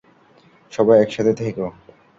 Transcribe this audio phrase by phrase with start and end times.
[0.71, 1.65] সবাই একসাথে থেকো!